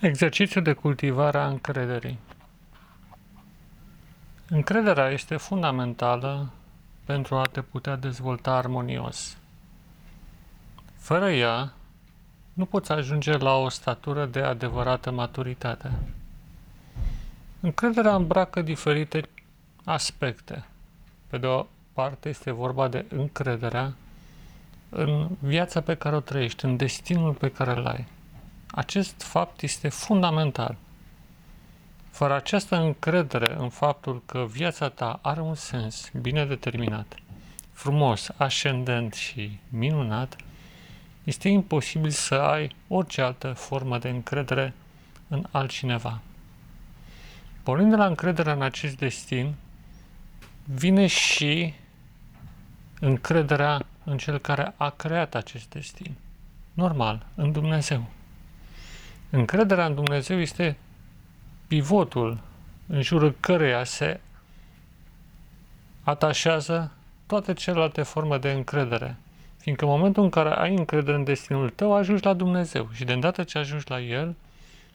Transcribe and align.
Exercițiul 0.00 0.64
de 0.64 0.72
cultivare 0.72 1.38
a 1.38 1.46
încrederii. 1.46 2.18
Încrederea 4.48 5.08
este 5.08 5.36
fundamentală 5.36 6.50
pentru 7.04 7.36
a 7.36 7.42
te 7.42 7.62
putea 7.62 7.96
dezvolta 7.96 8.52
armonios. 8.52 9.36
Fără 10.96 11.30
ea, 11.30 11.72
nu 12.52 12.64
poți 12.64 12.92
ajunge 12.92 13.36
la 13.36 13.54
o 13.54 13.68
statură 13.68 14.26
de 14.26 14.40
adevărată 14.40 15.10
maturitate. 15.10 15.92
Încrederea 17.60 18.14
îmbracă 18.14 18.62
diferite 18.62 19.22
aspecte. 19.84 20.64
Pe 21.26 21.38
de 21.38 21.46
o 21.46 21.66
parte 21.92 22.28
este 22.28 22.50
vorba 22.50 22.88
de 22.88 23.04
încrederea 23.08 23.92
în 24.88 25.28
viața 25.38 25.80
pe 25.80 25.94
care 25.94 26.16
o 26.16 26.20
trăiești, 26.20 26.64
în 26.64 26.76
destinul 26.76 27.32
pe 27.32 27.50
care 27.50 27.70
îl 27.70 27.86
ai 27.86 28.06
acest 28.70 29.22
fapt 29.22 29.62
este 29.62 29.88
fundamental. 29.88 30.76
Fără 32.10 32.34
această 32.34 32.76
încredere 32.76 33.54
în 33.58 33.68
faptul 33.68 34.22
că 34.26 34.46
viața 34.50 34.88
ta 34.88 35.18
are 35.22 35.40
un 35.40 35.54
sens 35.54 36.10
bine 36.20 36.46
determinat, 36.46 37.14
frumos, 37.72 38.28
ascendent 38.36 39.14
și 39.14 39.58
minunat, 39.68 40.36
este 41.24 41.48
imposibil 41.48 42.10
să 42.10 42.34
ai 42.34 42.74
orice 42.88 43.20
altă 43.20 43.52
formă 43.52 43.98
de 43.98 44.08
încredere 44.08 44.74
în 45.28 45.44
altcineva. 45.50 46.20
Pornind 47.62 47.90
de 47.90 47.96
la 47.96 48.06
încrederea 48.06 48.52
în 48.52 48.62
acest 48.62 48.96
destin, 48.96 49.54
vine 50.64 51.06
și 51.06 51.74
încrederea 53.00 53.86
în 54.04 54.18
cel 54.18 54.38
care 54.38 54.74
a 54.76 54.90
creat 54.90 55.34
acest 55.34 55.68
destin. 55.68 56.14
Normal, 56.72 57.26
în 57.34 57.52
Dumnezeu. 57.52 58.06
Încrederea 59.30 59.86
în 59.86 59.94
Dumnezeu 59.94 60.40
este 60.40 60.76
pivotul 61.66 62.40
în 62.86 63.02
jurul 63.02 63.34
căreia 63.40 63.84
se 63.84 64.20
atașează 66.02 66.92
toate 67.26 67.52
celelalte 67.52 68.02
forme 68.02 68.36
de 68.36 68.50
încredere. 68.50 69.16
Fiindcă 69.56 69.84
în 69.84 69.90
momentul 69.90 70.22
în 70.22 70.30
care 70.30 70.50
ai 70.50 70.74
încredere 70.74 71.16
în 71.16 71.24
destinul 71.24 71.70
tău, 71.70 71.94
ajungi 71.94 72.24
la 72.24 72.32
Dumnezeu 72.32 72.88
și 72.92 73.04
de 73.04 73.12
îndată 73.12 73.42
ce 73.42 73.58
ajungi 73.58 73.84
la 73.88 74.00
El, 74.00 74.34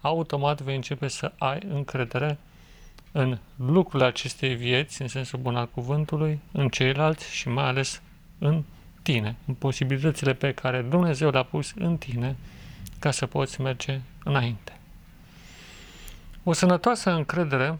automat 0.00 0.60
vei 0.60 0.74
începe 0.74 1.08
să 1.08 1.32
ai 1.38 1.58
încredere 1.68 2.38
în 3.12 3.38
lucrurile 3.56 4.08
acestei 4.08 4.54
vieți, 4.54 5.02
în 5.02 5.08
sensul 5.08 5.38
bun 5.38 5.56
al 5.56 5.68
cuvântului, 5.68 6.40
în 6.52 6.68
ceilalți 6.68 7.34
și 7.34 7.48
mai 7.48 7.64
ales 7.64 8.02
în 8.38 8.62
tine, 9.02 9.36
în 9.46 9.54
posibilitățile 9.54 10.32
pe 10.32 10.52
care 10.52 10.82
Dumnezeu 10.82 11.30
le-a 11.30 11.42
pus 11.42 11.72
în 11.78 11.96
tine 11.96 12.36
ca 12.98 13.10
să 13.10 13.26
poți 13.26 13.60
merge 13.60 14.00
înainte. 14.28 14.78
O 16.44 16.52
sănătoasă 16.52 17.10
încredere 17.10 17.78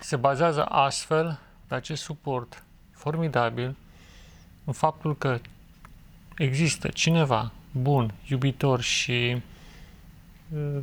se 0.00 0.16
bazează 0.16 0.64
astfel 0.64 1.38
pe 1.66 1.74
acest 1.74 2.02
suport 2.02 2.64
formidabil 2.92 3.76
în 4.64 4.72
faptul 4.72 5.16
că 5.16 5.40
există 6.36 6.88
cineva 6.88 7.52
bun, 7.70 8.14
iubitor 8.28 8.80
și 8.80 9.42
uh, 10.54 10.82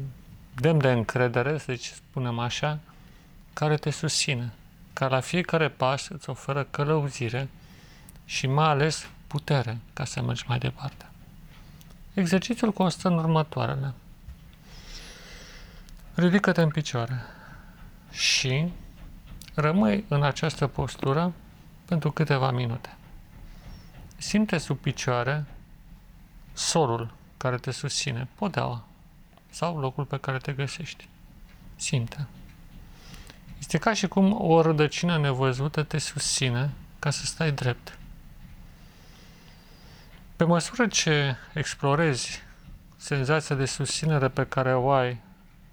demn 0.56 0.80
de 0.80 0.92
încredere, 0.92 1.58
să 1.58 1.74
spunem 1.80 2.40
așa, 2.40 2.80
care 3.54 3.76
te 3.76 3.90
susține, 3.90 4.54
care 4.94 5.14
la 5.14 5.20
fiecare 5.20 5.70
pas 5.70 6.08
îți 6.08 6.30
oferă 6.30 6.64
călăuzire 6.64 7.50
și 8.26 8.48
mai 8.48 8.68
ales 8.68 9.10
putere 9.28 9.78
ca 9.94 10.06
să 10.06 10.22
mergi 10.22 10.46
mai 10.48 10.58
departe. 10.58 11.06
Exercițiul 12.14 12.72
constă 12.72 13.08
în 13.08 13.18
următoarele. 13.18 13.94
Ridică-te 16.22 16.62
în 16.62 16.70
picioare 16.70 17.22
și 18.12 18.72
rămâi 19.54 20.06
în 20.08 20.24
această 20.24 20.68
postură 20.68 21.34
pentru 21.86 22.12
câteva 22.12 22.52
minute. 22.52 22.98
Simte 24.18 24.58
sub 24.58 24.78
picioare 24.78 25.46
solul 26.54 27.14
care 27.38 27.58
te 27.58 27.72
susține, 27.72 28.28
podeaua 28.36 28.84
sau 29.50 29.80
locul 29.80 30.06
pe 30.06 30.18
care 30.18 30.38
te 30.38 30.52
găsești. 30.52 31.08
Simte. 31.76 32.28
Este 33.60 33.78
ca 33.78 33.94
și 33.94 34.08
cum 34.08 34.42
o 34.42 34.62
rădăcină 34.62 35.18
nevăzută 35.18 35.84
te 35.84 35.98
susține 35.98 36.70
ca 37.00 37.10
să 37.10 37.26
stai 37.26 37.52
drept. 37.52 37.98
Pe 40.36 40.44
măsură 40.44 40.88
ce 40.88 41.36
explorezi 41.54 42.42
senzația 42.96 43.56
de 43.56 43.66
susținere 43.66 44.28
pe 44.28 44.46
care 44.46 44.76
o 44.76 44.92
ai 44.92 45.30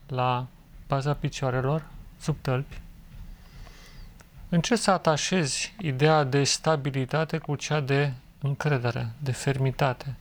la 0.09 0.47
baza 0.87 1.15
picioarelor, 1.15 1.85
sub 2.21 2.37
tălpi, 2.41 2.81
încerci 4.49 4.81
să 4.81 4.91
atașezi 4.91 5.75
ideea 5.81 6.25
de 6.25 6.45
stabilitate 6.45 7.39
cu 7.39 7.55
cea 7.55 7.81
de 7.81 8.13
încredere, 8.41 9.11
de 9.19 9.33
fermitate. 9.33 10.15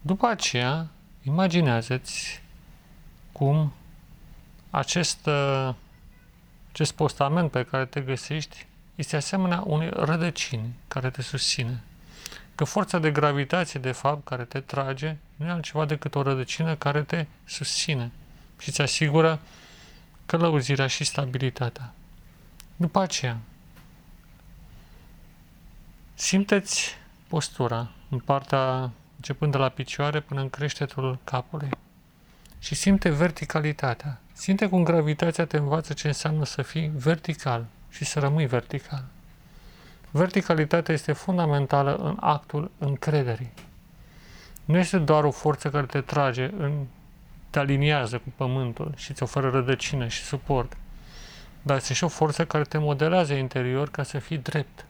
După 0.00 0.26
aceea, 0.26 0.86
imaginează-ți 1.22 2.42
cum 3.32 3.72
acest, 4.70 5.28
acest 6.72 6.92
postament 6.92 7.50
pe 7.50 7.64
care 7.64 7.84
te 7.84 8.00
găsești 8.00 8.66
este 8.94 9.16
asemenea 9.16 9.62
unei 9.66 9.90
rădăcini 9.92 10.74
care 10.88 11.10
te 11.10 11.22
susține. 11.22 11.82
Că 12.54 12.64
forța 12.64 12.98
de 12.98 13.10
gravitație, 13.10 13.80
de 13.80 13.92
fapt, 13.92 14.24
care 14.24 14.44
te 14.44 14.60
trage, 14.60 15.16
nu 15.36 15.46
e 15.46 15.50
altceva 15.50 15.84
decât 15.84 16.14
o 16.14 16.22
rădăcină 16.22 16.74
care 16.74 17.02
te 17.02 17.26
susține 17.44 18.10
și 18.62 18.68
îți 18.68 18.80
asigură 18.80 19.40
călăuzirea 20.26 20.86
și 20.86 21.04
stabilitatea. 21.04 21.92
După 22.76 23.00
aceea, 23.00 23.38
simteți 26.14 26.96
postura 27.28 27.90
în 28.08 28.18
partea 28.18 28.90
începând 29.16 29.52
de 29.52 29.58
la 29.58 29.68
picioare 29.68 30.20
până 30.20 30.40
în 30.40 30.50
creștetul 30.50 31.18
capului 31.24 31.68
și 32.58 32.74
simte 32.74 33.10
verticalitatea. 33.10 34.20
Simte 34.32 34.68
cum 34.68 34.84
gravitația 34.84 35.46
te 35.46 35.56
învață 35.56 35.92
ce 35.92 36.06
înseamnă 36.06 36.44
să 36.44 36.62
fii 36.62 36.90
vertical 36.94 37.66
și 37.90 38.04
să 38.04 38.18
rămâi 38.18 38.46
vertical. 38.46 39.04
Verticalitatea 40.10 40.94
este 40.94 41.12
fundamentală 41.12 41.94
în 41.94 42.16
actul 42.20 42.70
încrederii. 42.78 43.52
Nu 44.64 44.78
este 44.78 44.98
doar 44.98 45.24
o 45.24 45.30
forță 45.30 45.70
care 45.70 45.86
te 45.86 46.00
trage, 46.00 46.50
în, 46.56 46.86
te 47.52 47.58
aliniază 47.58 48.18
cu 48.18 48.32
pământul 48.36 48.92
și 48.96 49.10
îți 49.10 49.22
oferă 49.22 49.50
rădăcină 49.50 50.08
și 50.08 50.22
suport, 50.22 50.76
dar 51.62 51.76
este 51.76 51.94
și 51.94 52.04
o 52.04 52.08
forță 52.08 52.46
care 52.46 52.64
te 52.64 52.78
modelează 52.78 53.32
interior 53.32 53.90
ca 53.90 54.02
să 54.02 54.18
fii 54.18 54.38
drept. 54.38 54.84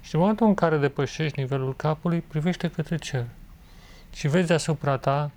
Și 0.00 0.14
în 0.14 0.20
momentul 0.20 0.46
în 0.46 0.54
care 0.54 0.76
depășești 0.76 1.40
nivelul 1.40 1.76
capului, 1.76 2.20
privește 2.20 2.70
către 2.70 2.96
cer 2.96 3.24
și 4.14 4.28
vezi 4.28 4.46
deasupra 4.46 4.96
ta 4.96 5.30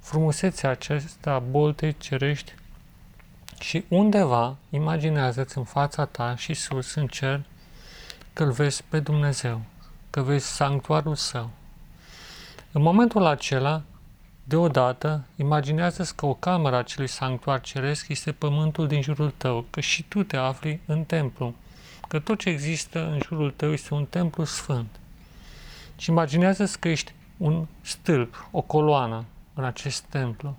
frumusețea 0.00 0.70
acesta 0.70 1.38
boltei 1.38 1.96
cerești 1.98 2.54
și 3.60 3.84
undeva 3.88 4.56
imaginează-ți 4.70 5.58
în 5.58 5.64
fața 5.64 6.04
ta 6.04 6.36
și 6.36 6.54
sus 6.54 6.94
în 6.94 7.06
cer 7.06 7.40
că 8.32 8.42
îl 8.44 8.50
vezi 8.50 8.82
pe 8.88 9.00
Dumnezeu, 9.00 9.60
că 10.10 10.22
vezi 10.22 10.46
sanctuarul 10.46 11.14
său. 11.14 11.50
În 12.72 12.82
momentul 12.82 13.26
acela, 13.26 13.82
deodată, 14.44 15.24
imaginează-ți 15.36 16.16
că 16.16 16.26
o 16.26 16.34
cameră 16.34 16.74
a 16.74 16.78
acelui 16.78 17.08
sanctuar 17.08 17.60
ceresc 17.60 18.08
este 18.08 18.32
pământul 18.32 18.86
din 18.86 19.02
jurul 19.02 19.32
tău, 19.36 19.64
că 19.70 19.80
și 19.80 20.02
tu 20.02 20.22
te 20.22 20.36
afli 20.36 20.80
în 20.86 21.04
templu, 21.04 21.54
că 22.08 22.18
tot 22.18 22.38
ce 22.38 22.48
există 22.48 23.06
în 23.06 23.18
jurul 23.22 23.50
tău 23.50 23.72
este 23.72 23.94
un 23.94 24.04
templu 24.04 24.44
sfânt. 24.44 24.88
Și 25.96 26.10
imaginează-ți 26.10 26.78
că 26.78 26.88
ești 26.88 27.14
un 27.36 27.66
stâlp, 27.80 28.48
o 28.50 28.60
coloană 28.60 29.24
în 29.54 29.64
acest 29.64 30.02
templu, 30.02 30.56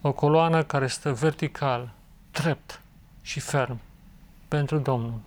o 0.00 0.12
coloană 0.12 0.62
care 0.62 0.86
stă 0.86 1.12
vertical, 1.12 1.92
drept 2.30 2.80
și 3.22 3.40
ferm 3.40 3.80
pentru 4.48 4.78
Domnul. 4.78 5.20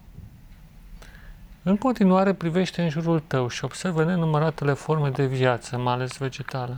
În 1.63 1.77
continuare 1.77 2.33
privește 2.33 2.81
în 2.81 2.89
jurul 2.89 3.19
tău 3.19 3.47
și 3.47 3.63
observă 3.63 4.03
nenumăratele 4.03 4.73
forme 4.73 5.09
de 5.09 5.25
viață, 5.25 5.77
mai 5.77 5.93
ales 5.93 6.17
vegetală. 6.17 6.77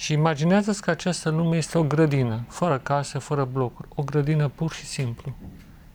Și 0.00 0.12
imaginează-ți 0.12 0.82
că 0.82 0.90
această 0.90 1.30
lume 1.30 1.56
este 1.56 1.78
o 1.78 1.82
grădină, 1.82 2.44
fără 2.48 2.78
case, 2.78 3.18
fără 3.18 3.44
blocuri, 3.44 3.88
o 3.94 4.02
grădină 4.02 4.48
pur 4.48 4.72
și 4.72 4.84
simplu. 4.84 5.32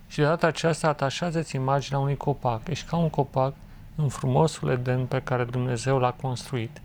Și 0.08 0.18
de 0.18 0.24
data 0.24 0.48
aceasta 0.48 0.88
atașează-ți 0.88 1.56
imaginea 1.56 2.00
unui 2.00 2.18
copac. 2.18 2.68
Ești 2.68 2.90
ca 2.90 2.98
un 2.98 3.10
copac 3.10 3.54
în 3.96 4.10
frumosul 4.10 4.70
Eden 4.70 5.06
pe 5.06 5.22
care 5.22 5.44
Dumnezeu 5.44 6.00
l-a 6.00 6.12
construit. 6.12 6.82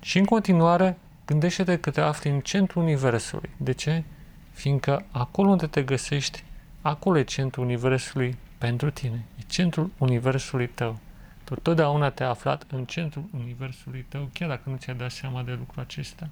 Și 0.00 0.18
în 0.18 0.24
continuare, 0.24 0.98
gândește-te 1.26 1.78
că 1.78 1.90
te 1.90 2.00
afli 2.00 2.30
în 2.30 2.40
centrul 2.40 2.82
Universului. 2.82 3.50
De 3.56 3.72
ce? 3.72 4.02
Fiindcă 4.52 5.04
acolo 5.10 5.50
unde 5.50 5.66
te 5.66 5.82
găsești, 5.82 6.44
acolo 6.82 7.18
e 7.18 7.22
centrul 7.22 7.64
Universului 7.64 8.36
pentru 8.58 8.90
tine. 8.90 9.24
E 9.38 9.42
centrul 9.46 9.90
Universului 9.98 10.68
tău. 10.68 10.98
Tu 11.46 11.54
totdeauna 11.54 12.10
te-ai 12.10 12.28
aflat 12.28 12.64
în 12.70 12.84
centrul 12.84 13.24
universului 13.34 14.06
tău, 14.08 14.28
chiar 14.32 14.48
dacă 14.48 14.62
nu 14.70 14.76
ți-ai 14.76 14.96
dat 14.96 15.10
seama 15.10 15.42
de 15.42 15.52
lucrul 15.52 15.82
acesta. 15.82 16.28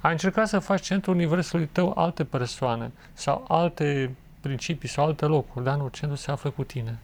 Ai 0.00 0.12
încercat 0.12 0.48
să 0.48 0.58
faci 0.58 0.82
centrul 0.82 1.14
universului 1.14 1.66
tău 1.66 1.92
alte 1.96 2.24
persoane 2.24 2.92
sau 3.12 3.44
alte 3.48 4.14
principii 4.40 4.88
sau 4.88 5.04
alte 5.04 5.24
locuri, 5.24 5.64
dar 5.64 5.76
nu, 5.76 5.88
centrul 5.88 6.16
se 6.16 6.30
află 6.30 6.50
cu 6.50 6.64
tine. 6.64 6.98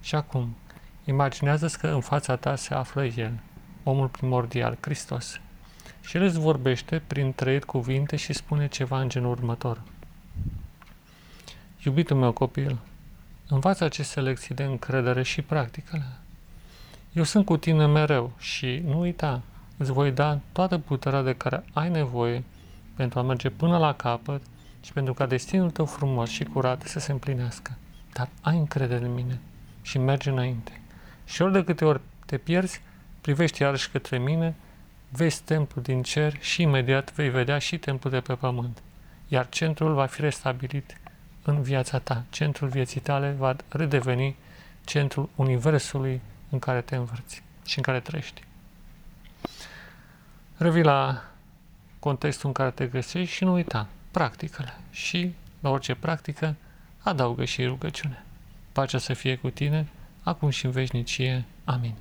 Și 0.00 0.14
acum, 0.14 0.56
imaginează-ți 1.04 1.78
că 1.78 1.88
în 1.88 2.00
fața 2.00 2.36
ta 2.36 2.56
se 2.56 2.74
află 2.74 3.04
El, 3.04 3.32
omul 3.82 4.08
primordial, 4.08 4.78
Hristos. 4.80 5.40
Și 6.00 6.16
El 6.16 6.22
îți 6.22 6.38
vorbește 6.38 7.02
prin 7.06 7.32
trei 7.32 7.60
cuvinte 7.60 8.16
și 8.16 8.32
spune 8.32 8.68
ceva 8.68 9.00
în 9.00 9.08
genul 9.08 9.30
următor. 9.30 9.80
Iubitul 11.84 12.16
meu 12.16 12.32
copil, 12.32 12.78
învață 13.48 13.84
aceste 13.84 14.20
lecții 14.20 14.54
de 14.54 14.64
încredere 14.64 15.22
și 15.22 15.42
practică 15.42 16.02
Eu 17.12 17.22
sunt 17.22 17.44
cu 17.44 17.56
tine 17.56 17.86
mereu 17.86 18.32
și 18.38 18.82
nu 18.84 19.00
uita, 19.00 19.42
îți 19.76 19.92
voi 19.92 20.10
da 20.10 20.38
toată 20.52 20.78
puterea 20.78 21.22
de 21.22 21.34
care 21.34 21.64
ai 21.72 21.90
nevoie 21.90 22.44
pentru 22.96 23.18
a 23.18 23.22
merge 23.22 23.50
până 23.50 23.78
la 23.78 23.94
capăt 23.94 24.42
și 24.84 24.92
pentru 24.92 25.14
ca 25.14 25.26
destinul 25.26 25.70
tău 25.70 25.84
frumos 25.84 26.30
și 26.30 26.44
curat 26.44 26.82
să 26.82 26.98
se 26.98 27.12
împlinească. 27.12 27.76
Dar 28.12 28.28
ai 28.40 28.56
încredere 28.56 29.04
în 29.04 29.14
mine 29.14 29.40
și 29.82 29.98
merge 29.98 30.30
înainte. 30.30 30.80
Și 31.24 31.42
ori 31.42 31.52
de 31.52 31.64
câte 31.64 31.84
ori 31.84 32.00
te 32.26 32.38
pierzi, 32.38 32.80
privești 33.20 33.62
iarăși 33.62 33.90
către 33.90 34.18
mine, 34.18 34.54
vezi 35.08 35.42
templul 35.42 35.82
din 35.82 36.02
cer 36.02 36.36
și 36.40 36.62
imediat 36.62 37.14
vei 37.14 37.30
vedea 37.30 37.58
și 37.58 37.78
templul 37.78 38.12
de 38.12 38.20
pe 38.20 38.34
pământ. 38.34 38.82
Iar 39.28 39.48
centrul 39.48 39.94
va 39.94 40.06
fi 40.06 40.20
restabilit 40.20 40.96
în 41.42 41.62
viața 41.62 41.98
ta. 41.98 42.24
Centrul 42.30 42.68
vieții 42.68 43.00
tale 43.00 43.34
va 43.38 43.56
redeveni 43.68 44.36
centrul 44.84 45.28
universului 45.36 46.20
în 46.50 46.58
care 46.58 46.80
te 46.80 46.96
învârți 46.96 47.42
și 47.66 47.76
în 47.76 47.82
care 47.82 48.00
trăiești. 48.00 48.42
Revii 50.56 50.82
la 50.82 51.24
contextul 51.98 52.46
în 52.48 52.54
care 52.54 52.70
te 52.70 52.86
găsești 52.86 53.34
și 53.34 53.44
nu 53.44 53.52
uita, 53.52 53.86
practicele. 54.10 54.74
Și 54.90 55.32
la 55.60 55.70
orice 55.70 55.94
practică 55.94 56.54
adaugă 57.02 57.44
și 57.44 57.64
rugăciune. 57.64 58.24
Pacea 58.72 58.98
să 58.98 59.14
fie 59.14 59.36
cu 59.36 59.50
tine, 59.50 59.86
acum 60.22 60.50
și 60.50 60.64
în 60.64 60.70
veșnicie. 60.70 61.44
Amin. 61.64 61.94